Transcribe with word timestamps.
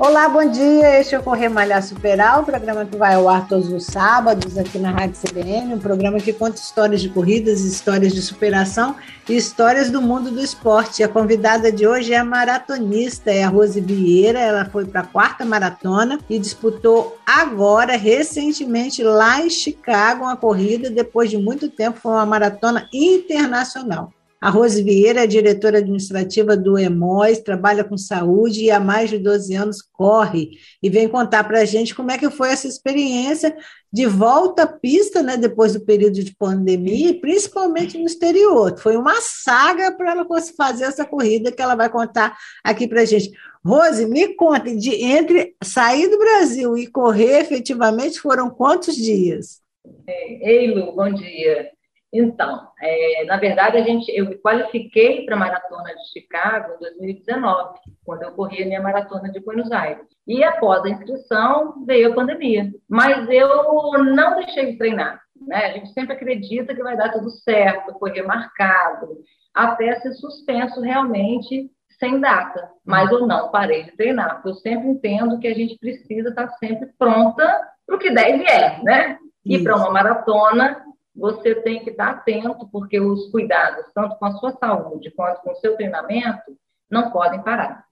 Olá, 0.00 0.30
bom 0.30 0.50
dia. 0.50 0.98
Este 0.98 1.14
é 1.14 1.18
o 1.18 1.22
Correr 1.22 1.50
Malhar 1.50 1.82
Superar, 1.82 2.40
o 2.40 2.42
programa 2.42 2.86
que 2.86 2.96
vai 2.96 3.16
ao 3.16 3.28
ar 3.28 3.46
todos 3.46 3.70
os 3.70 3.84
sábados 3.84 4.56
aqui 4.56 4.78
na 4.78 4.90
Rádio 4.92 5.20
CBN, 5.20 5.74
um 5.74 5.78
programa 5.78 6.18
que 6.18 6.32
conta 6.32 6.56
histórias 6.56 7.02
de 7.02 7.10
corridas, 7.10 7.60
histórias 7.60 8.14
de 8.14 8.22
superação 8.22 8.96
e 9.28 9.36
histórias 9.36 9.90
do 9.90 10.00
mundo 10.00 10.30
do 10.30 10.40
esporte. 10.40 11.02
A 11.02 11.08
convidada 11.08 11.70
de 11.70 11.86
hoje 11.86 12.14
é 12.14 12.16
a 12.16 12.24
maratonista, 12.24 13.30
é 13.30 13.44
a 13.44 13.50
Rose 13.50 13.78
Vieira. 13.78 14.38
Ela 14.38 14.64
foi 14.64 14.86
para 14.86 15.02
a 15.02 15.06
quarta 15.06 15.44
maratona 15.44 16.18
e 16.30 16.38
disputou 16.38 17.18
agora, 17.26 17.94
recentemente, 17.94 19.02
lá 19.02 19.42
em 19.42 19.50
Chicago, 19.50 20.24
uma 20.24 20.36
corrida. 20.36 20.88
Depois 20.88 21.28
de 21.28 21.36
muito 21.36 21.68
tempo, 21.68 22.00
foi 22.00 22.12
uma 22.12 22.24
maratona 22.24 22.88
internacional. 22.90 24.10
A 24.40 24.48
Rose 24.48 24.82
Vieira 24.82 25.24
é 25.24 25.26
diretora 25.26 25.78
administrativa 25.78 26.56
do 26.56 26.78
EMOS, 26.78 27.40
trabalha 27.40 27.84
com 27.84 27.98
saúde 27.98 28.64
e 28.64 28.70
há 28.70 28.80
mais 28.80 29.10
de 29.10 29.18
12 29.18 29.54
anos 29.54 29.82
corre 29.82 30.52
e 30.82 30.88
vem 30.88 31.06
contar 31.08 31.44
para 31.44 31.60
a 31.60 31.64
gente 31.66 31.94
como 31.94 32.10
é 32.10 32.16
que 32.16 32.30
foi 32.30 32.48
essa 32.48 32.66
experiência 32.66 33.54
de 33.92 34.06
volta 34.06 34.62
à 34.62 34.66
pista, 34.66 35.22
né, 35.22 35.36
depois 35.36 35.74
do 35.74 35.84
período 35.84 36.24
de 36.24 36.34
pandemia, 36.34 37.20
principalmente 37.20 37.98
no 37.98 38.06
exterior. 38.06 38.78
Foi 38.78 38.96
uma 38.96 39.20
saga 39.20 39.92
para 39.92 40.12
ela 40.12 40.26
fazer 40.56 40.84
essa 40.84 41.04
corrida 41.04 41.52
que 41.52 41.60
ela 41.60 41.74
vai 41.74 41.90
contar 41.90 42.34
aqui 42.64 42.88
para 42.88 43.02
a 43.02 43.04
gente. 43.04 43.30
Rose, 43.62 44.06
me 44.06 44.34
conta, 44.36 44.74
de 44.74 45.04
entre 45.04 45.54
sair 45.62 46.08
do 46.08 46.18
Brasil 46.18 46.78
e 46.78 46.86
correr 46.86 47.40
efetivamente 47.40 48.18
foram 48.18 48.48
quantos 48.48 48.96
dias? 48.96 49.60
Ei, 50.06 50.72
Lu, 50.72 50.94
bom 50.94 51.12
dia. 51.12 51.68
Então, 52.12 52.68
é, 52.80 53.24
na 53.24 53.36
verdade, 53.36 53.76
a 53.76 53.82
gente, 53.82 54.10
eu 54.10 54.26
me 54.26 54.36
qualifiquei 54.36 55.24
para 55.24 55.36
a 55.36 55.38
maratona 55.38 55.94
de 55.94 56.10
Chicago 56.12 56.74
em 56.74 56.78
2019, 56.78 57.78
quando 58.04 58.22
eu 58.22 58.32
corri 58.32 58.62
a 58.62 58.66
minha 58.66 58.82
maratona 58.82 59.30
de 59.30 59.38
Buenos 59.38 59.70
Aires. 59.70 60.04
E 60.26 60.42
após 60.42 60.84
a 60.84 60.88
inscrição, 60.88 61.84
veio 61.86 62.10
a 62.10 62.14
pandemia. 62.14 62.72
Mas 62.88 63.28
eu 63.30 63.92
não 64.04 64.36
deixei 64.36 64.72
de 64.72 64.78
treinar. 64.78 65.20
Né? 65.40 65.66
A 65.66 65.72
gente 65.72 65.92
sempre 65.92 66.14
acredita 66.14 66.74
que 66.74 66.82
vai 66.82 66.96
dar 66.96 67.12
tudo 67.12 67.30
certo, 67.30 67.94
correr 67.94 68.22
marcado, 68.22 69.18
até 69.54 69.94
ser 70.00 70.12
suspenso 70.14 70.80
realmente 70.80 71.70
sem 71.98 72.18
data. 72.18 72.70
Mas 72.84 73.10
eu 73.10 73.26
não 73.26 73.50
parei 73.50 73.84
de 73.84 73.92
treinar, 73.92 74.36
porque 74.36 74.48
eu 74.48 74.54
sempre 74.54 74.88
entendo 74.88 75.38
que 75.38 75.46
a 75.46 75.54
gente 75.54 75.78
precisa 75.78 76.30
estar 76.30 76.48
sempre 76.58 76.90
pronta 76.98 77.44
para 77.86 77.96
o 77.96 77.98
que 77.98 78.10
der 78.10 78.34
e 78.34 78.38
vier, 78.38 78.82
né? 78.82 79.18
E 79.44 79.62
para 79.62 79.76
uma 79.76 79.90
maratona, 79.90 80.84
você 81.14 81.54
tem 81.56 81.82
que 81.82 81.90
estar 81.90 82.10
atento, 82.10 82.68
porque 82.70 83.00
os 83.00 83.30
cuidados, 83.30 83.86
tanto 83.94 84.16
com 84.16 84.26
a 84.26 84.32
sua 84.34 84.52
saúde 84.52 85.10
quanto 85.10 85.40
com 85.42 85.52
o 85.52 85.56
seu 85.56 85.76
treinamento, 85.76 86.56
não 86.90 87.10
podem 87.10 87.42
parar. 87.42 87.84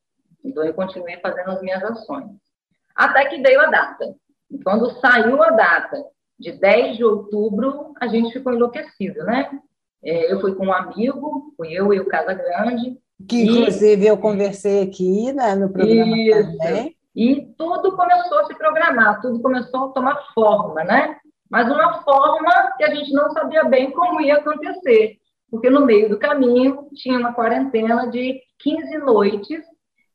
Então, 0.44 0.64
eu 0.64 0.74
continuei 0.74 1.18
fazendo 1.18 1.50
as 1.50 1.60
minhas 1.60 1.82
ações. 1.82 2.30
Até 2.94 3.26
que 3.26 3.40
veio 3.40 3.60
a 3.60 3.66
data. 3.66 4.14
E 4.50 4.58
quando 4.62 4.90
saiu 5.00 5.42
a 5.42 5.50
data 5.50 6.04
de 6.38 6.52
10 6.52 6.96
de 6.96 7.04
outubro, 7.04 7.92
a 8.00 8.06
gente 8.06 8.32
ficou 8.32 8.52
enlouquecido, 8.52 9.24
né? 9.24 9.50
É, 10.02 10.32
eu 10.32 10.40
fui 10.40 10.54
com 10.54 10.66
um 10.66 10.72
amigo, 10.72 11.52
fui 11.56 11.72
eu 11.72 11.92
e 11.92 12.00
o 12.00 12.06
Casa 12.06 12.32
Grande. 12.32 12.96
Que, 13.28 13.42
inclusive, 13.42 14.04
e... 14.04 14.06
eu 14.06 14.16
conversei 14.16 14.82
aqui 14.82 15.32
né, 15.32 15.54
no 15.56 15.70
programa 15.70 16.16
Isso. 16.16 16.56
também. 16.58 16.96
E 17.14 17.46
tudo 17.58 17.96
começou 17.96 18.38
a 18.38 18.44
se 18.46 18.54
programar, 18.54 19.20
tudo 19.20 19.40
começou 19.40 19.86
a 19.86 19.92
tomar 19.92 20.32
forma, 20.32 20.84
né? 20.84 21.18
Mas 21.50 21.70
uma 21.70 22.02
forma 22.02 22.72
que 22.76 22.84
a 22.84 22.94
gente 22.94 23.12
não 23.12 23.30
sabia 23.30 23.64
bem 23.64 23.90
como 23.90 24.20
ia 24.20 24.36
acontecer, 24.36 25.16
porque 25.50 25.70
no 25.70 25.86
meio 25.86 26.08
do 26.08 26.18
caminho 26.18 26.88
tinha 26.94 27.18
uma 27.18 27.32
quarentena 27.32 28.10
de 28.10 28.40
15 28.58 28.98
noites 28.98 29.64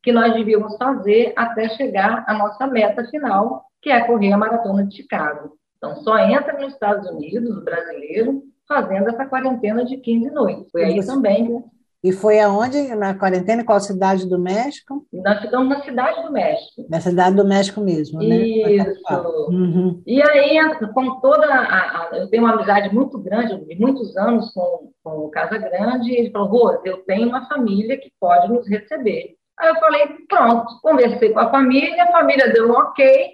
que 0.03 0.11
nós 0.11 0.33
devíamos 0.33 0.77
fazer 0.77 1.33
até 1.35 1.69
chegar 1.69 2.23
à 2.27 2.33
nossa 2.33 2.67
meta 2.67 3.05
final, 3.05 3.65
que 3.81 3.89
é 3.89 4.01
correr 4.01 4.33
a 4.33 4.37
maratona 4.37 4.85
de 4.85 4.97
Chicago. 4.97 5.57
Então, 5.77 5.95
só 5.97 6.17
entra 6.19 6.59
nos 6.59 6.73
Estados 6.73 7.09
Unidos, 7.09 7.57
o 7.57 7.63
brasileiro, 7.63 8.43
fazendo 8.67 9.09
essa 9.09 9.25
quarentena 9.25 9.83
de 9.83 9.97
15 9.97 10.29
noites. 10.31 10.71
Foi 10.71 10.83
aí 10.83 11.05
também 11.05 11.63
e 12.03 12.11
foi 12.11 12.37
aonde, 12.41 12.93
na 12.95 13.17
quarentena, 13.17 13.63
qual 13.63 13.79
cidade 13.79 14.27
do 14.27 14.37
México? 14.37 15.07
Nós 15.13 15.39
ficamos 15.39 15.69
na 15.69 15.81
cidade 15.83 16.21
do 16.21 16.33
México. 16.33 16.85
Na 16.89 16.99
cidade 16.99 17.35
do 17.37 17.47
México 17.47 17.79
mesmo, 17.79 18.19
né? 18.19 18.35
Isso. 18.35 19.01
Uhum. 19.49 20.03
E 20.05 20.21
aí, 20.21 20.59
com 20.93 21.21
toda 21.21 21.45
a, 21.45 22.09
a, 22.09 22.17
Eu 22.17 22.29
tenho 22.29 22.43
uma 22.43 22.55
amizade 22.55 22.93
muito 22.93 23.17
grande, 23.17 23.57
de 23.57 23.79
muitos 23.79 24.17
anos 24.17 24.51
com, 24.53 24.91
com 25.01 25.11
o 25.19 25.29
Casa 25.29 25.57
Grande, 25.57 26.11
e 26.11 26.17
ele 26.17 26.31
falou, 26.31 26.49
Rose, 26.49 26.81
eu 26.83 26.97
tenho 27.05 27.29
uma 27.29 27.47
família 27.47 27.97
que 27.97 28.11
pode 28.19 28.51
nos 28.51 28.67
receber. 28.67 29.35
Aí 29.57 29.69
eu 29.69 29.75
falei, 29.75 30.07
pronto, 30.27 30.81
conversei 30.81 31.31
com 31.31 31.39
a 31.39 31.51
família, 31.51 32.03
a 32.03 32.11
família 32.11 32.51
deu 32.51 32.67
um 32.67 32.73
ok, 32.73 33.29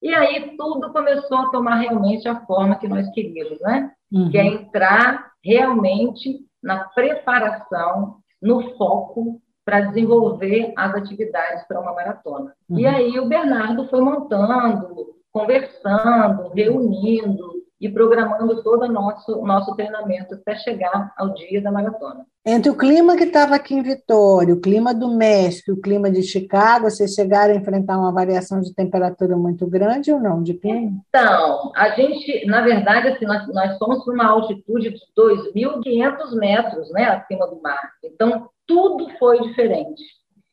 e 0.00 0.14
aí 0.14 0.54
tudo 0.56 0.92
começou 0.92 1.38
a 1.38 1.50
tomar 1.50 1.76
realmente 1.80 2.28
a 2.28 2.40
forma 2.46 2.76
que 2.76 2.86
nós 2.86 3.10
queríamos, 3.10 3.60
né? 3.62 3.90
Uhum. 4.12 4.30
Que 4.30 4.38
é 4.38 4.46
entrar 4.46 5.32
realmente 5.44 6.38
na 6.62 6.84
preparação, 6.84 8.16
no 8.40 8.76
foco 8.76 9.40
para 9.64 9.80
desenvolver 9.80 10.72
as 10.76 10.94
atividades 10.94 11.64
para 11.66 11.80
uma 11.80 11.94
maratona. 11.94 12.52
Uhum. 12.68 12.78
E 12.78 12.86
aí 12.86 13.18
o 13.18 13.28
Bernardo 13.28 13.88
foi 13.88 14.00
montando, 14.00 15.14
conversando, 15.30 16.48
reunindo, 16.54 17.51
e 17.82 17.88
programando 17.88 18.62
todo 18.62 18.84
o 18.84 18.92
nosso, 18.92 19.42
nosso 19.42 19.74
treinamento 19.74 20.34
até 20.34 20.54
chegar 20.54 21.12
ao 21.18 21.34
dia 21.34 21.60
da 21.60 21.72
maratona. 21.72 22.24
Entre 22.46 22.70
o 22.70 22.76
clima 22.76 23.16
que 23.16 23.24
estava 23.24 23.56
aqui 23.56 23.74
em 23.74 23.82
Vitória, 23.82 24.54
o 24.54 24.60
clima 24.60 24.94
do 24.94 25.08
México 25.08 25.72
o 25.72 25.80
clima 25.80 26.08
de 26.08 26.22
Chicago, 26.22 26.88
vocês 26.88 27.12
chegaram 27.12 27.54
a 27.54 27.56
enfrentar 27.56 27.98
uma 27.98 28.12
variação 28.12 28.60
de 28.60 28.72
temperatura 28.72 29.36
muito 29.36 29.66
grande 29.66 30.12
ou 30.12 30.20
não, 30.20 30.42
de 30.42 30.54
clima? 30.54 30.92
Então, 31.08 31.72
a 31.74 31.90
gente, 31.90 32.46
na 32.46 32.60
verdade, 32.60 33.08
assim, 33.08 33.26
nós, 33.26 33.46
nós 33.48 33.76
fomos 33.78 34.04
para 34.04 34.14
uma 34.14 34.26
altitude 34.26 34.90
de 34.90 35.00
2.500 35.18 36.38
metros 36.38 36.90
né, 36.92 37.04
acima 37.06 37.48
do 37.48 37.60
mar. 37.60 37.92
Então, 38.04 38.48
tudo 38.66 39.08
foi 39.18 39.40
diferente. 39.40 40.02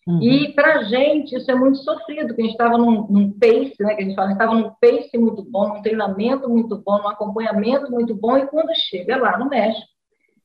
Uhum. 0.10 0.24
E 0.24 0.54
para 0.54 0.80
a 0.80 0.84
gente 0.86 1.36
isso 1.36 1.52
é 1.52 1.54
muito 1.54 1.78
sofrido, 1.78 2.30
porque 2.30 2.42
a 2.42 2.46
gente 2.46 2.54
estava 2.54 2.80
num, 2.80 3.06
num, 3.08 3.32
pace, 3.32 3.76
né, 3.80 3.94
que 3.94 4.02
a 4.02 4.06
gente 4.06 4.16
fala, 4.16 4.32
estava 4.32 4.56
num 4.56 4.72
pace 4.82 5.16
muito 5.20 5.44
bom, 5.44 5.68
num 5.68 5.84
treinamento 5.84 6.50
muito 6.50 6.76
bom, 6.78 6.98
num 6.98 7.10
acompanhamento 7.10 7.92
muito 7.92 8.16
bom, 8.16 8.36
e 8.36 8.48
quando 8.48 8.74
chega 8.74 9.18
lá 9.18 9.38
no 9.38 9.48
México, 9.48 9.88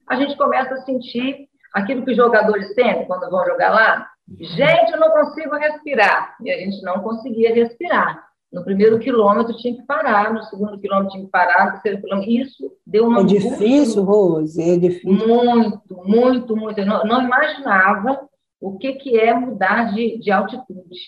a 0.06 0.16
gente 0.16 0.36
começa 0.36 0.74
a 0.74 0.82
sentir 0.82 1.48
aquilo 1.72 2.04
que 2.04 2.10
os 2.10 2.16
jogadores 2.16 2.74
sentem 2.74 3.06
quando 3.06 3.30
vão 3.30 3.42
jogar 3.46 3.70
lá. 3.70 4.06
Gente, 4.38 4.92
eu 4.92 5.00
não 5.00 5.10
consigo 5.10 5.56
respirar. 5.56 6.36
E 6.42 6.50
a 6.50 6.58
gente 6.58 6.82
não 6.82 7.00
conseguia 7.00 7.54
respirar. 7.54 8.22
No 8.52 8.62
primeiro 8.62 8.98
quilômetro 8.98 9.56
tinha 9.56 9.74
que 9.74 9.82
parar, 9.82 10.32
no 10.32 10.42
segundo 10.44 10.78
quilômetro 10.78 11.12
tinha 11.12 11.24
que 11.24 11.30
parar, 11.30 11.64
no 11.64 11.72
terceiro 11.72 12.02
quilômetro. 12.02 12.30
Isso 12.30 12.70
deu 12.86 13.06
uma. 13.06 13.22
É 13.22 13.24
difícil, 13.24 14.04
Rose? 14.04 14.62
É 14.62 14.76
difícil. 14.76 15.10
Muito, 15.10 16.02
muito, 16.04 16.54
muito. 16.54 16.78
Eu 16.78 16.86
não, 16.86 17.04
não 17.04 17.22
imaginava 17.22 18.28
o 18.60 18.78
que, 18.78 18.94
que 18.94 19.18
é 19.18 19.34
mudar 19.34 19.94
de, 19.94 20.18
de 20.18 20.30
altitude. 20.30 20.98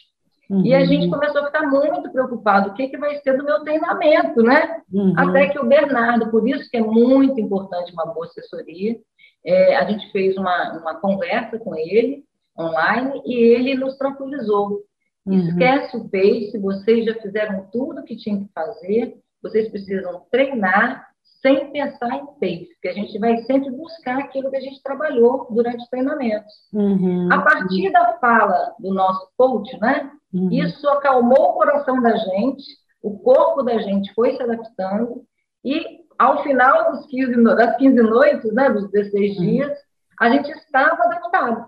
Uhum. 0.49 0.65
E 0.65 0.75
a 0.75 0.85
gente 0.85 1.11
começou 1.11 1.43
a 1.43 1.47
ficar 1.47 1.67
muito 1.67 2.11
preocupado, 2.13 2.71
o 2.71 2.75
que, 2.75 2.89
que 2.89 2.97
vai 2.97 3.17
ser 3.17 3.37
do 3.37 3.45
meu 3.45 3.61
treinamento, 3.61 4.43
né? 4.43 4.81
Uhum. 4.93 5.13
Até 5.17 5.49
que 5.49 5.59
o 5.59 5.67
Bernardo, 5.67 6.31
por 6.31 6.49
isso 6.49 6.71
que 6.71 6.77
é 6.77 6.81
muito 6.81 7.41
importante 7.41 7.93
uma 7.93 8.07
boa 8.07 8.27
assessoria, 8.27 8.97
é, 9.45 9.77
a 9.77 9.85
gente 9.89 10.11
fez 10.13 10.37
uma, 10.37 10.79
uma 10.79 10.95
conversa 11.01 11.59
com 11.59 11.75
ele, 11.75 12.25
online, 12.59 13.23
e 13.25 13.35
ele 13.35 13.75
nos 13.75 13.97
tranquilizou. 13.97 14.83
Uhum. 15.25 15.35
Esquece 15.35 15.97
o 15.97 16.09
pace, 16.09 16.59
vocês 16.61 17.05
já 17.05 17.15
fizeram 17.15 17.69
tudo 17.73 18.01
o 18.01 18.05
que 18.05 18.17
tinham 18.17 18.45
que 18.45 18.53
fazer, 18.53 19.17
vocês 19.43 19.69
precisam 19.69 20.23
treinar 20.31 21.09
sem 21.47 21.71
pensar 21.71 22.09
em 22.09 22.27
pace, 22.41 22.69
porque 22.75 22.89
a 22.89 22.93
gente 22.93 23.17
vai 23.21 23.37
sempre 23.43 23.71
buscar 23.71 24.19
aquilo 24.19 24.51
que 24.51 24.57
a 24.57 24.61
gente 24.61 24.83
trabalhou 24.83 25.47
durante 25.49 25.79
os 25.79 25.89
treinamentos. 25.89 26.53
Uhum. 26.73 27.29
A 27.31 27.41
partir 27.41 27.93
da 27.93 28.15
fala 28.19 28.75
do 28.81 28.93
nosso 28.93 29.29
coach, 29.37 29.79
né, 29.81 30.11
uhum. 30.35 30.49
isso 30.51 30.89
acalmou 30.89 31.51
o 31.51 31.53
coração 31.53 32.03
da 32.03 32.17
gente, 32.17 32.65
o 33.01 33.17
corpo 33.21 33.63
da 33.63 33.79
gente 33.79 34.13
foi 34.13 34.35
se 34.35 34.43
adaptando, 34.43 35.23
e 35.65 36.01
ao 36.19 36.43
final 36.43 36.91
dos 36.91 37.07
15, 37.07 37.45
das 37.45 37.77
15 37.77 38.03
noites, 38.03 38.53
né, 38.53 38.69
dos 38.69 38.91
16 38.91 39.37
uhum. 39.37 39.45
dias, 39.45 39.79
a 40.21 40.29
gente 40.31 40.51
estava 40.51 41.01
adaptado. 41.05 41.67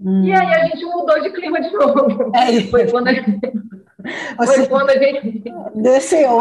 Uhum. 0.00 0.24
E 0.24 0.32
aí 0.32 0.54
a 0.54 0.64
gente 0.66 0.84
mudou 0.84 1.20
de 1.20 1.30
clima 1.30 1.60
de 1.60 1.70
novo. 1.72 2.32
É. 2.34 2.62
Foi 2.62 2.90
quando 2.90 3.08
a 3.08 3.12
gente... 3.12 3.40
Foi 4.44 4.66
quando 4.66 4.90
a 4.90 4.98
gente... 4.98 5.44
Desceu. 5.76 6.40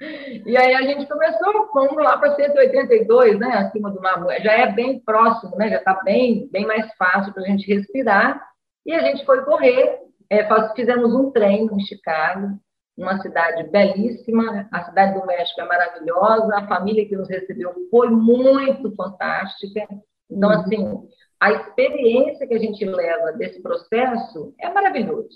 E 0.00 0.56
aí 0.56 0.74
a 0.74 0.82
gente 0.82 1.06
começou, 1.06 1.68
fomos 1.72 1.96
lá 1.96 2.16
para 2.18 2.34
182, 2.36 3.38
né, 3.38 3.48
acima 3.48 3.90
do 3.90 4.00
mar. 4.00 4.24
Já 4.40 4.52
é 4.52 4.72
bem 4.72 5.00
próximo, 5.00 5.56
né, 5.56 5.68
já 5.70 5.78
está 5.78 5.94
bem, 6.02 6.48
bem 6.50 6.66
mais 6.66 6.92
fácil 6.96 7.32
para 7.32 7.42
a 7.42 7.46
gente 7.46 7.66
respirar. 7.66 8.42
E 8.86 8.92
a 8.92 9.00
gente 9.00 9.24
foi 9.24 9.44
correr 9.44 10.08
é, 10.30 10.46
fizemos 10.74 11.14
um 11.14 11.30
treino 11.30 11.74
em 11.74 11.80
Chicago, 11.80 12.58
uma 12.96 13.20
cidade 13.22 13.64
belíssima, 13.70 14.68
a 14.72 14.84
cidade 14.84 15.18
do 15.18 15.26
México 15.26 15.60
é 15.60 15.64
maravilhosa, 15.64 16.56
a 16.56 16.66
família 16.66 17.06
que 17.08 17.16
nos 17.16 17.28
recebeu 17.28 17.72
foi 17.90 18.10
muito 18.10 18.94
fantástica. 18.94 19.86
Então, 20.30 20.50
uhum. 20.50 20.60
assim, 20.60 21.08
a 21.40 21.52
experiência 21.52 22.46
que 22.46 22.54
a 22.54 22.58
gente 22.58 22.84
leva 22.84 23.32
desse 23.32 23.62
processo 23.62 24.52
é 24.60 24.68
maravilhoso. 24.70 25.28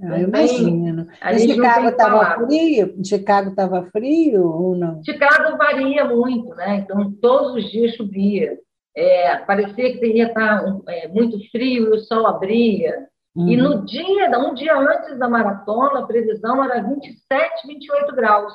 Ah, 0.00 0.20
eu 0.20 0.28
imagino. 0.28 1.06
Em 1.24 1.38
Chicago 1.38 1.88
estava 1.88 2.46
frio? 2.46 3.04
Chicago 3.04 3.50
estava 3.50 3.82
frio 3.90 4.46
ou 4.46 4.76
não? 4.76 5.02
Chicago 5.04 5.56
varia 5.56 6.04
muito, 6.04 6.54
né? 6.54 6.76
Então, 6.76 7.12
todos 7.20 7.54
os 7.54 7.70
dias 7.70 7.94
chovia. 7.94 8.56
É, 8.96 9.36
parecia 9.38 9.98
que 9.98 10.06
ia 10.06 10.26
estar 10.26 10.64
é, 10.88 11.08
muito 11.08 11.38
frio 11.50 11.86
e 11.86 11.96
o 11.96 11.98
sol 12.00 12.26
abria. 12.26 13.06
Uhum. 13.34 13.48
E 13.48 13.56
no 13.56 13.84
dia, 13.84 14.38
um 14.38 14.54
dia 14.54 14.76
antes 14.76 15.18
da 15.18 15.28
maratona, 15.28 16.00
a 16.00 16.06
previsão 16.06 16.64
era 16.64 16.82
27, 16.82 17.66
28 17.66 18.14
graus. 18.14 18.52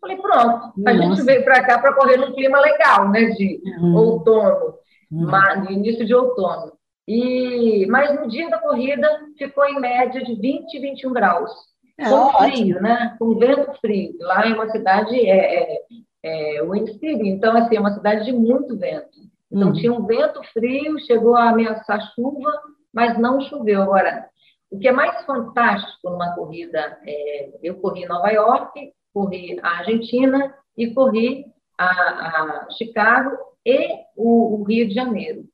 Falei, 0.00 0.16
pronto, 0.18 0.72
a 0.86 0.92
Nossa. 0.92 1.02
gente 1.02 1.22
veio 1.24 1.44
para 1.44 1.64
cá 1.64 1.78
para 1.78 1.94
correr 1.94 2.18
num 2.18 2.32
clima 2.32 2.60
legal, 2.60 3.08
né? 3.10 3.24
De 3.30 3.60
uhum. 3.80 3.94
outono, 3.96 4.74
uhum. 5.10 5.64
no 5.64 5.70
início 5.70 6.04
de 6.04 6.14
outono. 6.14 6.75
E, 7.08 7.86
mas 7.86 8.18
no 8.18 8.28
dia 8.28 8.50
da 8.50 8.58
corrida 8.58 9.08
ficou 9.38 9.64
em 9.64 9.80
média 9.80 10.24
de 10.24 10.34
20, 10.34 10.78
21 10.78 11.12
graus. 11.12 11.50
É, 11.98 12.08
com 12.08 12.32
frio, 12.32 12.80
né? 12.82 13.16
Com 13.18 13.38
vento 13.38 13.72
frio. 13.80 14.16
Lá 14.20 14.46
é 14.46 14.52
uma 14.52 14.68
cidade, 14.70 15.18
é, 15.18 15.74
é, 15.74 15.78
é 16.22 16.62
Wind 16.62 16.88
City, 16.88 17.28
então 17.28 17.56
assim, 17.56 17.76
é 17.76 17.80
uma 17.80 17.94
cidade 17.94 18.24
de 18.24 18.32
muito 18.32 18.76
vento. 18.76 19.18
Então 19.50 19.68
uhum. 19.68 19.74
tinha 19.74 19.92
um 19.92 20.04
vento 20.04 20.42
frio, 20.52 20.98
chegou 21.00 21.36
a 21.36 21.50
ameaçar 21.50 22.12
chuva, 22.14 22.50
mas 22.92 23.18
não 23.18 23.40
choveu. 23.40 23.82
Agora, 23.82 24.28
o 24.70 24.78
que 24.78 24.88
é 24.88 24.92
mais 24.92 25.24
fantástico 25.24 26.10
numa 26.10 26.34
corrida, 26.34 26.98
é, 27.06 27.50
eu 27.62 27.76
corri 27.76 28.02
em 28.02 28.08
Nova 28.08 28.28
York, 28.30 28.92
corri 29.14 29.58
a 29.62 29.78
Argentina 29.78 30.54
e 30.76 30.92
corri 30.92 31.46
a, 31.78 31.88
a 31.88 32.70
Chicago 32.76 33.30
e 33.64 33.90
o, 34.16 34.60
o 34.60 34.64
Rio 34.64 34.88
de 34.88 34.94
Janeiro. 34.94 35.44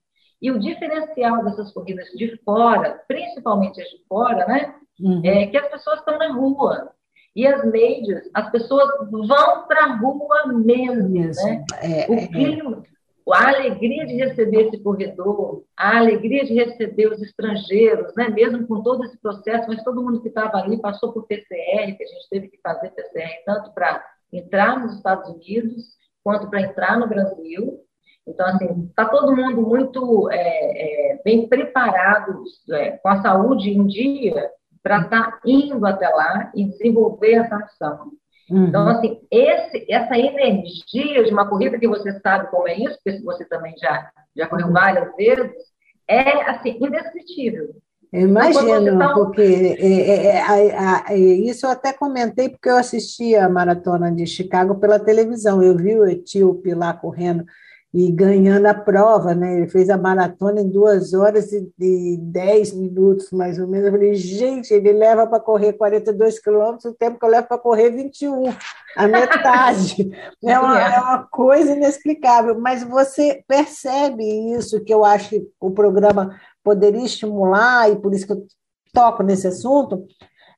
E 0.42 0.50
o 0.50 0.58
diferencial 0.58 1.44
dessas 1.44 1.72
corridas 1.72 2.08
de 2.08 2.36
fora, 2.44 3.00
principalmente 3.06 3.80
as 3.80 3.88
de 3.88 4.04
fora, 4.08 4.44
né, 4.46 4.74
uhum. 5.00 5.22
é 5.24 5.46
que 5.46 5.56
as 5.56 5.68
pessoas 5.68 6.00
estão 6.00 6.18
na 6.18 6.32
rua. 6.32 6.90
E 7.34 7.46
as 7.46 7.64
majors, 7.64 8.28
as 8.34 8.50
pessoas 8.50 8.90
vão 9.08 9.66
para 9.66 9.84
a 9.84 9.96
rua 9.96 10.52
mesmo. 10.52 11.08
Né? 11.08 11.64
É, 11.80 12.10
o 12.10 12.14
é, 12.14 12.24
é. 12.24 12.26
clima, 12.26 12.82
a 13.32 13.48
alegria 13.48 14.04
de 14.04 14.16
receber 14.16 14.66
esse 14.66 14.82
corredor, 14.82 15.64
a 15.76 15.96
alegria 15.96 16.44
de 16.44 16.54
receber 16.54 17.06
os 17.06 17.22
estrangeiros, 17.22 18.12
né? 18.16 18.28
mesmo 18.28 18.66
com 18.66 18.82
todo 18.82 19.04
esse 19.04 19.16
processo, 19.18 19.68
mas 19.68 19.82
todo 19.84 20.02
mundo 20.02 20.20
que 20.20 20.28
estava 20.28 20.58
ali 20.58 20.80
passou 20.80 21.12
por 21.12 21.26
PCR, 21.26 21.96
que 21.96 22.02
a 22.02 22.06
gente 22.06 22.28
teve 22.28 22.48
que 22.48 22.58
fazer 22.60 22.90
PCR 22.90 23.30
tanto 23.46 23.72
para 23.72 24.04
entrar 24.32 24.80
nos 24.80 24.96
Estados 24.96 25.30
Unidos 25.30 25.96
quanto 26.22 26.50
para 26.50 26.62
entrar 26.62 26.98
no 26.98 27.08
Brasil. 27.08 27.80
Então, 28.26 28.46
assim, 28.46 28.86
está 28.88 29.06
todo 29.06 29.34
mundo 29.34 29.62
muito 29.62 30.30
é, 30.30 30.36
é, 31.12 31.20
bem 31.24 31.48
preparado, 31.48 32.44
é, 32.70 32.92
com 32.92 33.08
a 33.08 33.20
saúde 33.20 33.70
em 33.70 33.86
dia, 33.86 34.50
para 34.82 35.02
estar 35.02 35.32
tá 35.32 35.40
indo 35.44 35.84
até 35.86 36.08
lá 36.08 36.50
e 36.54 36.64
desenvolver 36.64 37.34
essa 37.34 37.56
ação. 37.56 38.12
Uhum. 38.50 38.66
Então, 38.66 38.88
assim, 38.88 39.20
esse, 39.30 39.86
essa 39.90 40.16
energia 40.16 41.24
de 41.24 41.32
uma 41.32 41.48
corrida 41.48 41.78
que 41.78 41.88
você 41.88 42.12
sabe 42.20 42.50
como 42.50 42.68
é 42.68 42.76
isso, 42.76 42.98
porque 43.02 43.20
você 43.22 43.44
também 43.44 43.74
já, 43.78 44.10
já 44.36 44.46
correu 44.46 44.68
uhum. 44.68 44.72
várias 44.72 45.14
vezes, 45.16 45.52
é, 46.06 46.50
assim, 46.50 46.78
indescritível. 46.80 47.74
Eu 48.12 48.28
imagino, 48.28 48.98
tá... 48.98 49.14
porque 49.14 49.40
é, 49.40 50.36
é, 50.36 51.14
é, 51.14 51.16
isso 51.16 51.64
eu 51.64 51.70
até 51.70 51.94
comentei, 51.94 52.50
porque 52.50 52.68
eu 52.68 52.76
assisti 52.76 53.34
a 53.34 53.48
maratona 53.48 54.12
de 54.12 54.26
Chicago 54.26 54.74
pela 54.78 55.00
televisão. 55.00 55.62
Eu 55.62 55.74
vi 55.74 55.98
o 55.98 56.06
etíope 56.06 56.74
lá 56.74 56.92
correndo 56.92 57.46
e 57.94 58.10
ganhando 58.10 58.64
a 58.66 58.74
prova, 58.74 59.34
né? 59.34 59.58
Ele 59.58 59.68
fez 59.68 59.90
a 59.90 59.98
maratona 59.98 60.62
em 60.62 60.68
duas 60.70 61.12
horas 61.12 61.52
e, 61.52 61.70
e 61.78 62.16
dez 62.16 62.72
minutos, 62.72 63.30
mais 63.30 63.58
ou 63.58 63.68
menos. 63.68 63.86
Eu 63.86 63.92
falei, 63.92 64.14
gente, 64.14 64.72
ele 64.72 64.92
leva 64.92 65.26
para 65.26 65.38
correr 65.38 65.74
42 65.74 66.38
quilômetros 66.38 66.86
o 66.86 66.94
tempo 66.94 67.18
que 67.18 67.24
eu 67.24 67.28
levo 67.28 67.48
para 67.48 67.58
correr 67.58 67.90
21, 67.90 68.44
a 68.96 69.06
metade. 69.06 70.10
é, 70.42 70.58
uma, 70.58 70.80
é 70.80 71.00
uma 71.00 71.22
coisa 71.24 71.72
inexplicável, 71.72 72.58
mas 72.58 72.82
você 72.82 73.44
percebe 73.46 74.24
isso 74.54 74.82
que 74.82 74.94
eu 74.94 75.04
acho 75.04 75.28
que 75.28 75.46
o 75.60 75.70
programa 75.70 76.34
poderia 76.64 77.04
estimular, 77.04 77.90
e 77.90 77.96
por 77.96 78.14
isso 78.14 78.26
que 78.26 78.32
eu 78.32 78.46
toco 78.94 79.22
nesse 79.22 79.48
assunto, 79.48 80.06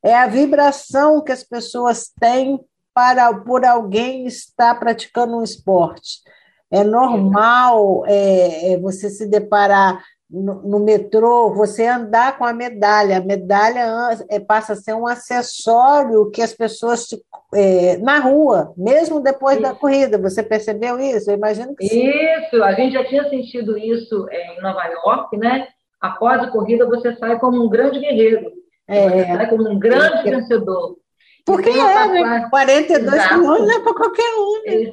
é 0.04 0.14
a 0.14 0.28
vibração 0.28 1.20
que 1.20 1.32
as 1.32 1.42
pessoas 1.42 2.12
têm 2.20 2.60
para 2.94 3.34
por 3.34 3.64
alguém 3.64 4.24
estar 4.24 4.78
praticando 4.78 5.36
um 5.36 5.42
esporte. 5.42 6.20
É 6.70 6.82
normal 6.82 8.04
é, 8.06 8.72
é, 8.72 8.78
você 8.78 9.08
se 9.08 9.26
deparar 9.28 10.02
no, 10.28 10.62
no, 10.62 10.80
metrô, 10.80 11.54
você 11.54 11.86
andar 11.86 12.36
com 12.36 12.44
a 12.44 12.52
medalha. 12.52 13.18
A 13.18 13.20
medalha 13.20 13.86
é, 14.28 14.40
passa 14.40 14.72
a 14.72 14.76
ser 14.76 14.94
um 14.94 15.06
acessório 15.06 16.30
que 16.30 16.42
as 16.42 16.52
pessoas 16.52 17.06
te, 17.06 17.22
é, 17.54 17.98
na 17.98 18.18
rua, 18.18 18.72
mesmo 18.76 19.20
depois 19.20 19.56
isso. 19.56 19.62
da 19.62 19.74
corrida. 19.74 20.18
Você 20.18 20.42
percebeu 20.42 20.98
isso? 20.98 21.30
Eu 21.30 21.36
imagino 21.36 21.76
que 21.76 21.86
sim. 21.86 22.08
Isso, 22.08 22.62
a 22.62 22.72
gente 22.72 22.94
já 22.94 23.04
tinha 23.04 23.28
sentido 23.28 23.78
isso 23.78 24.26
é, 24.30 24.58
em 24.58 24.60
Nova 24.60 24.84
York, 24.84 25.36
né? 25.36 25.68
Após 26.00 26.42
a 26.42 26.50
corrida, 26.50 26.86
você 26.86 27.14
sai 27.16 27.38
como 27.38 27.64
um 27.64 27.68
grande 27.68 28.00
guerreiro. 28.00 28.50
É. 28.88 29.08
Você 29.08 29.26
sai 29.26 29.48
como 29.48 29.68
um 29.68 29.78
grande 29.78 30.28
vencedor. 30.28 30.96
Porque 31.44 31.68
é, 31.68 32.08
né? 32.08 32.46
42 32.50 33.26
quilômetros 33.28 33.68
não 33.68 33.76
é 33.76 33.80
para 33.80 33.94
qualquer 33.94 34.34
um. 34.34 34.62
Né? 34.66 34.92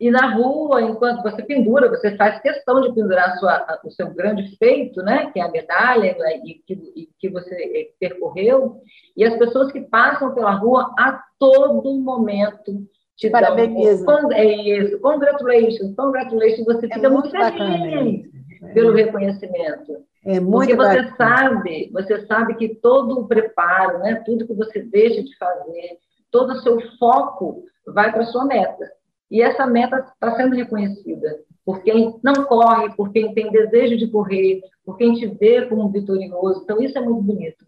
E 0.00 0.10
na 0.10 0.32
rua, 0.32 0.80
enquanto 0.80 1.22
você 1.22 1.42
pendura, 1.42 1.88
você 1.88 2.16
faz 2.16 2.40
questão 2.40 2.80
de 2.80 2.94
pendurar 2.94 3.36
sua, 3.38 3.80
o 3.84 3.90
seu 3.90 4.14
grande 4.14 4.56
feito, 4.56 5.02
né, 5.02 5.30
que 5.32 5.40
é 5.40 5.42
a 5.42 5.50
medalha 5.50 6.16
né, 6.16 6.36
e 6.44 6.54
que, 6.64 6.74
e 6.94 7.08
que 7.18 7.28
você 7.28 7.54
eh, 7.54 7.90
percorreu, 7.98 8.80
e 9.16 9.24
as 9.24 9.36
pessoas 9.36 9.72
que 9.72 9.80
passam 9.80 10.32
pela 10.34 10.52
rua 10.52 10.94
a 10.96 11.20
todo 11.38 11.98
momento 11.98 12.86
te 13.16 13.28
Parabéns. 13.28 14.04
dão 14.04 14.32
é 14.32 14.44
isso, 14.44 15.00
congratulations, 15.00 15.92
congratulations, 15.96 16.64
você 16.64 16.86
é 16.86 16.94
fica 16.94 17.10
muito, 17.10 17.30
feliz 17.30 18.30
é. 18.62 18.72
pelo 18.72 18.92
reconhecimento. 18.92 20.04
É 20.24 20.38
muito 20.38 20.52
Porque 20.52 20.76
você 20.76 21.02
bacana. 21.02 21.16
sabe, 21.16 21.90
você 21.92 22.26
sabe 22.26 22.54
que 22.54 22.76
todo 22.76 23.18
o 23.18 23.26
preparo, 23.26 23.98
né, 23.98 24.22
tudo 24.24 24.46
que 24.46 24.54
você 24.54 24.82
deixa 24.82 25.24
de 25.24 25.36
fazer, 25.36 25.98
todo 26.30 26.52
o 26.52 26.60
seu 26.60 26.80
foco 26.96 27.64
vai 27.86 28.12
para 28.12 28.22
a 28.22 28.26
sua 28.26 28.44
meta. 28.44 28.97
E 29.30 29.42
essa 29.42 29.66
meta 29.66 29.98
está 30.14 30.34
sendo 30.36 30.54
reconhecida 30.54 31.40
por 31.68 31.82
quem 31.82 32.18
não 32.22 32.44
corre, 32.44 32.94
por 32.96 33.12
quem 33.12 33.34
tem 33.34 33.52
desejo 33.52 33.98
de 33.98 34.10
correr, 34.10 34.62
por 34.86 34.96
quem 34.96 35.12
te 35.12 35.26
vê 35.26 35.66
como 35.66 35.90
vitorioso. 35.90 36.62
Então, 36.62 36.80
isso 36.80 36.96
é 36.96 37.00
muito 37.02 37.20
bonito. 37.20 37.66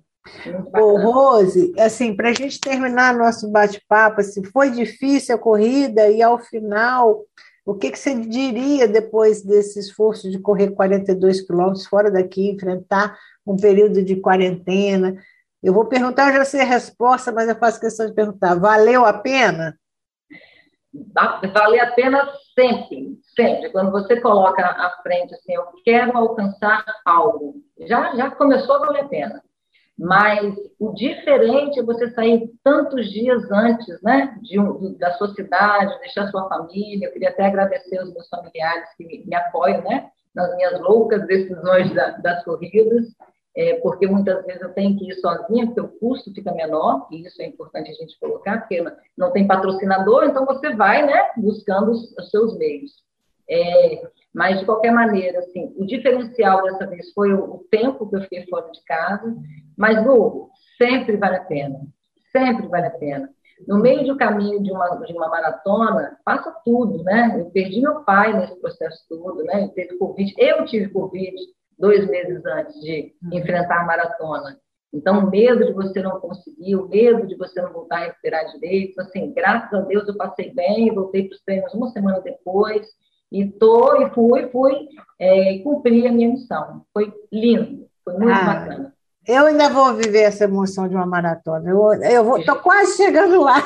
É 0.73 0.81
Ô, 0.81 0.97
Rose, 0.97 1.73
assim, 1.79 2.17
para 2.17 2.31
a 2.31 2.33
gente 2.33 2.59
terminar 2.59 3.15
nosso 3.15 3.51
bate-papo, 3.51 4.23
assim, 4.23 4.43
foi 4.43 4.71
difícil 4.71 5.35
a 5.35 5.39
corrida 5.39 6.09
e 6.09 6.23
ao 6.23 6.39
final, 6.39 7.27
o 7.67 7.75
que, 7.75 7.91
que 7.91 7.99
você 7.99 8.15
diria 8.15 8.89
depois 8.89 9.43
desse 9.43 9.79
esforço 9.79 10.31
de 10.31 10.39
correr 10.39 10.71
42 10.71 11.43
quilômetros 11.43 11.87
fora 11.87 12.11
daqui, 12.11 12.51
enfrentar 12.51 13.19
um 13.47 13.57
período 13.57 14.03
de 14.03 14.17
quarentena? 14.17 15.15
Eu 15.63 15.75
vou 15.75 15.85
perguntar, 15.85 16.31
eu 16.31 16.39
já 16.39 16.45
sei 16.47 16.63
a 16.63 16.65
resposta, 16.65 17.31
mas 17.31 17.51
eu 17.51 17.55
faço 17.55 17.79
questão 17.79 18.07
de 18.07 18.15
perguntar: 18.15 18.55
valeu 18.55 19.05
a 19.05 19.13
pena? 19.13 19.79
Vale 20.93 21.81
a 21.81 21.93
pena 21.93 22.29
sempre, 22.55 23.19
sempre. 23.35 23.71
Quando 23.71 23.91
você 23.91 24.21
coloca 24.21 24.65
à 24.65 24.91
frente 25.03 25.35
assim, 25.35 25.55
eu 25.55 25.65
quero 25.85 26.17
alcançar 26.17 26.85
algo, 27.05 27.57
já, 27.81 28.15
já 28.17 28.31
começou 28.31 28.77
a 28.77 28.79
valer 28.87 29.05
a 29.05 29.09
pena. 29.09 29.43
Mas 29.99 30.55
o 30.79 30.95
diferente 30.95 31.79
é 31.79 31.83
você 31.83 32.11
sair 32.13 32.51
tantos 32.65 33.11
dias 33.11 33.51
antes, 33.53 34.01
né, 34.03 34.35
de 34.41 34.59
um, 34.59 34.97
da 34.97 35.13
sua 35.13 35.29
cidade, 35.35 35.99
deixar 36.01 36.31
sua 36.31 36.49
família. 36.49 37.07
Eu 37.07 37.13
queria 37.13 37.29
até 37.29 37.45
agradecer 37.45 37.99
aos 37.99 38.11
meus 38.13 38.27
familiares 38.29 38.89
que 38.97 39.05
me, 39.05 39.27
me 39.27 39.35
apoiam, 39.35 39.83
né, 39.83 40.09
nas 40.35 40.57
minhas 40.57 40.81
loucas 40.81 41.27
decisões 41.27 41.93
da, 41.93 42.13
das 42.13 42.43
corridas 42.45 43.09
é, 43.57 43.75
porque 43.81 44.07
muitas 44.07 44.45
vezes 44.47 44.63
eu 44.63 44.73
tenho 44.73 44.97
que 44.97 45.11
ir 45.11 45.15
sozinha, 45.15 45.67
porque 45.67 45.81
o 45.81 45.89
custo 45.99 46.33
fica 46.33 46.53
menor, 46.53 47.09
e 47.11 47.27
isso 47.27 47.41
é 47.43 47.47
importante 47.47 47.91
a 47.91 47.95
gente 47.95 48.19
colocar, 48.19 48.61
porque 48.61 48.83
não 49.17 49.33
tem 49.33 49.47
patrocinador, 49.47 50.25
então 50.25 50.47
você 50.47 50.75
vai 50.75 51.05
né, 51.05 51.31
buscando 51.37 51.91
os, 51.91 52.17
os 52.17 52.31
seus 52.31 52.57
meios. 52.57 52.93
É, 53.49 54.09
mas, 54.33 54.61
de 54.61 54.65
qualquer 54.65 54.93
maneira, 54.93 55.41
assim, 55.41 55.75
o 55.77 55.85
diferencial 55.85 56.63
dessa 56.63 56.87
vez 56.87 57.13
foi 57.13 57.33
o, 57.33 57.57
o 57.57 57.67
tempo 57.71 58.09
que 58.09 58.17
eu 58.17 58.23
fiquei 58.23 58.47
fora 58.47 58.71
de 58.71 58.83
casa, 58.85 59.37
mas, 59.77 60.07
Hugo, 60.07 60.51
sempre 60.79 61.17
vale 61.17 61.37
a 61.37 61.45
pena, 61.45 61.81
sempre 62.33 62.69
vale 62.69 62.87
a 62.87 62.91
pena. 62.91 63.29
No 63.67 63.79
meio 63.79 64.07
do 64.07 64.17
caminho 64.17 64.63
de 64.63 64.71
uma, 64.71 64.89
de 65.05 65.13
uma 65.13 65.29
maratona, 65.29 66.17
passa 66.25 66.51
tudo, 66.65 67.03
né? 67.03 67.37
Eu 67.39 67.51
perdi 67.51 67.81
meu 67.81 68.05
pai 68.05 68.33
nesse 68.33 68.59
processo 68.61 69.05
todo, 69.09 69.43
né? 69.43 69.63
Ele 69.63 69.73
teve 69.73 69.99
Covid, 69.99 70.35
eu 70.39 70.65
tive 70.65 70.89
Covid, 70.89 71.37
dois 71.81 72.09
meses 72.09 72.45
antes 72.45 72.81
de 72.81 73.15
enfrentar 73.33 73.81
a 73.81 73.87
maratona. 73.87 74.59
Então, 74.93 75.21
o 75.21 75.31
medo 75.31 75.65
de 75.65 75.73
você 75.73 76.03
não 76.03 76.21
conseguir, 76.21 76.77
o 76.77 76.89
medo 76.89 77.27
de 77.27 77.37
você 77.37 77.63
não 77.63 77.73
voltar 77.73 77.99
a 77.99 78.07
respirar 78.07 78.45
direito, 78.53 79.01
assim, 79.01 79.33
graças 79.33 79.73
a 79.73 79.83
Deus 79.83 80.07
eu 80.07 80.17
passei 80.17 80.53
bem, 80.53 80.93
voltei 80.93 81.29
para 81.29 81.37
os 81.37 81.43
treinos 81.43 81.75
uma 81.75 81.91
semana 81.91 82.21
depois, 82.21 82.89
e 83.31 83.47
tô, 83.47 84.03
e 84.03 84.11
fui, 84.11 84.49
fui, 84.49 84.89
é, 85.19 85.59
cumprir 85.59 86.09
a 86.09 86.13
minha 86.13 86.29
missão. 86.29 86.85
Foi 86.93 87.13
lindo, 87.33 87.87
foi 88.05 88.15
muito 88.15 88.33
ah. 88.33 88.45
bacana. 88.45 88.95
Eu 89.31 89.47
ainda 89.47 89.69
vou 89.69 89.95
viver 89.95 90.23
essa 90.23 90.43
emoção 90.43 90.89
de 90.89 90.97
uma 90.97 91.07
maratona. 91.07 91.71
Eu, 91.71 91.93
eu 92.03 92.25
vou, 92.25 92.45
tô 92.45 92.57
quase 92.57 92.97
chegando 92.97 93.41
lá. 93.41 93.63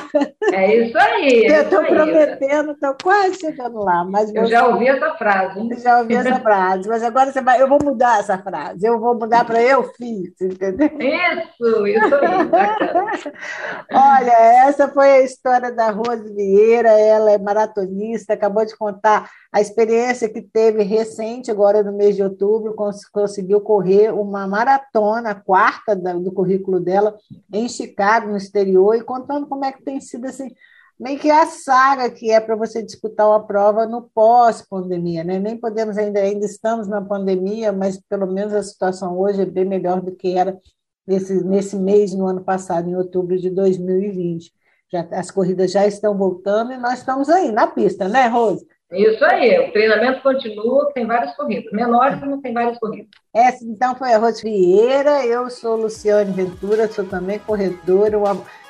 É 0.53 0.75
isso 0.75 0.97
aí. 0.97 1.45
É 1.55 1.59
eu 1.59 1.63
estou 1.63 1.83
prometendo, 1.83 2.71
estou 2.71 2.95
quase 3.01 3.39
chegando 3.39 3.79
lá. 3.79 4.03
Mas 4.03 4.33
eu 4.33 4.45
já 4.45 4.67
ouvi 4.67 4.87
essa 4.87 5.15
frase. 5.15 5.59
Hein? 5.59 5.69
Já 5.79 5.99
ouvi 5.99 6.15
essa 6.15 6.39
frase, 6.39 6.87
mas 6.87 7.01
agora 7.03 7.31
você 7.31 7.41
vai, 7.41 7.61
eu 7.61 7.67
vou 7.67 7.79
mudar 7.83 8.19
essa 8.19 8.37
frase. 8.37 8.85
Eu 8.85 8.99
vou 8.99 9.15
mudar 9.15 9.43
para 9.45 9.61
eu 9.61 9.83
fiz, 9.93 10.33
entendeu? 10.39 10.89
Isso, 10.99 11.87
isso 11.87 12.15
aí. 12.15 13.31
Olha, 13.91 14.67
essa 14.67 14.87
foi 14.87 15.11
a 15.11 15.21
história 15.21 15.71
da 15.71 15.89
Rose 15.89 16.31
Vieira. 16.33 16.89
Ela 16.89 17.31
é 17.31 17.37
maratonista, 17.37 18.33
acabou 18.33 18.65
de 18.65 18.77
contar 18.77 19.29
a 19.55 19.61
experiência 19.61 20.27
que 20.27 20.41
teve 20.41 20.83
recente, 20.83 21.49
agora 21.49 21.81
no 21.81 21.93
mês 21.93 22.17
de 22.17 22.21
outubro, 22.21 22.75
cons 22.75 23.07
conseguiu 23.07 23.61
correr 23.61 24.13
uma 24.13 24.45
maratona, 24.45 25.31
a 25.31 25.35
quarta 25.55 25.95
do 25.95 26.33
currículo 26.33 26.81
dela, 26.81 27.17
em 27.53 27.69
Chicago, 27.69 28.27
no 28.27 28.35
exterior, 28.35 28.93
e 28.93 29.01
contando 29.01 29.47
como 29.47 29.63
é 29.63 29.71
que 29.71 29.81
tem 29.81 30.01
sido 30.01 30.25
assim, 30.25 30.53
meio 30.99 31.17
que 31.17 31.31
a 31.31 31.45
saga 31.45 32.09
que 32.09 32.29
é 32.29 32.41
para 32.41 32.57
você 32.57 32.83
disputar 32.83 33.25
uma 33.25 33.47
prova 33.47 33.85
no 33.85 34.01
pós-pandemia, 34.13 35.23
né? 35.23 35.39
Nem 35.39 35.57
podemos 35.57 35.97
ainda, 35.97 36.19
ainda 36.19 36.45
estamos 36.45 36.89
na 36.89 37.01
pandemia, 37.01 37.71
mas 37.71 37.97
pelo 38.09 38.27
menos 38.27 38.53
a 38.53 38.61
situação 38.61 39.17
hoje 39.17 39.43
é 39.43 39.45
bem 39.45 39.63
melhor 39.63 40.01
do 40.01 40.13
que 40.13 40.37
era 40.37 40.59
nesse, 41.07 41.41
nesse 41.45 41.77
mês, 41.77 42.13
no 42.13 42.27
ano 42.27 42.43
passado, 42.43 42.89
em 42.89 42.95
outubro 42.97 43.39
de 43.39 43.49
2020. 43.49 44.51
Já, 44.91 45.07
as 45.11 45.31
corridas 45.31 45.71
já 45.71 45.87
estão 45.87 46.17
voltando 46.17 46.73
e 46.73 46.77
nós 46.77 46.99
estamos 46.99 47.29
aí 47.29 47.49
na 47.49 47.65
pista, 47.65 48.09
né, 48.09 48.27
Rose? 48.27 48.67
Isso 48.91 49.25
aí, 49.25 49.67
o 49.67 49.71
treinamento 49.71 50.21
continua, 50.21 50.91
tem 50.93 51.07
várias 51.07 51.35
corridas, 51.35 51.71
menores, 51.71 52.19
mas 52.21 52.39
tem 52.41 52.53
várias 52.53 52.77
corridas. 52.77 53.09
Essa 53.33 53.65
então 53.65 53.95
foi 53.95 54.13
a 54.13 54.19
Rose 54.19 54.43
Vieira, 54.43 55.25
eu 55.25 55.49
sou 55.49 55.75
Luciane 55.75 56.31
Ventura, 56.31 56.87
sou 56.87 57.03
também 57.03 57.39
corredora, 57.39 58.15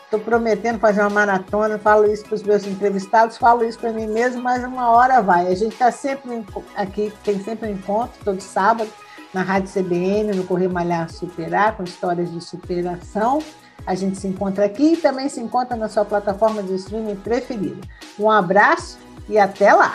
estou 0.05 0.19
prometendo 0.22 0.79
fazer 0.79 1.01
uma 1.01 1.10
maratona, 1.10 1.77
falo 1.77 2.10
isso 2.10 2.24
para 2.25 2.36
os 2.36 2.43
meus 2.43 2.65
entrevistados, 2.65 3.38
falo 3.38 3.65
isso 3.65 3.77
para 3.77 3.91
mim 3.91 4.07
mesmo, 4.07 4.41
mas 4.41 4.63
uma 4.63 4.89
hora 4.89 5.22
vai. 5.22 5.48
A 5.48 5.55
gente 5.55 5.74
está 5.74 5.91
sempre 5.91 6.43
aqui, 6.77 7.12
tem 7.24 7.38
sempre 7.39 7.69
um 7.69 7.74
encontro, 7.74 8.17
todo 8.24 8.39
sábado, 8.39 8.89
na 9.34 9.41
Rádio 9.41 9.69
CBN, 9.69 10.34
no 10.34 10.45
Correr 10.45 10.69
Malhar 10.69 11.10
Superar, 11.10 11.75
com 11.75 11.84
histórias 11.84 12.31
de 12.31 12.41
superação. 12.41 13.39
A 13.86 13.93
gente 13.93 14.17
se 14.17 14.27
encontra 14.27 14.63
aqui 14.65 14.93
e 14.93 14.98
também 14.98 15.27
se 15.27 15.41
encontra 15.41 15.75
na 15.75 15.89
sua 15.89 16.05
plataforma 16.05 16.63
de 16.63 16.74
streaming 16.75 17.17
preferida. 17.17 17.81
Um 18.17 18.31
abraço 18.31 19.04
e 19.27 19.38
até 19.38 19.74
lá! 19.74 19.91